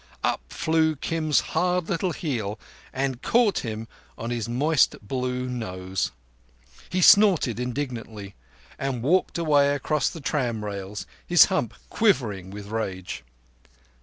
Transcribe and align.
Up 0.23 0.41
flew 0.51 0.95
Kim's 0.95 1.39
hard 1.53 1.87
little 1.87 2.11
heel 2.11 2.59
and 2.91 3.21
caught 3.21 3.59
him 3.59 3.87
on 4.17 4.31
his 4.31 4.49
moist 4.49 4.95
blue 5.03 5.47
nose. 5.47 6.09
He 6.89 7.03
snorted 7.03 7.59
indignantly, 7.59 8.33
and 8.79 9.03
walked 9.03 9.37
away 9.37 9.75
across 9.75 10.09
the 10.09 10.19
tram 10.19 10.65
rails, 10.65 11.05
his 11.27 11.45
hump 11.53 11.75
quivering 11.91 12.49
with 12.49 12.65
rage. 12.65 13.23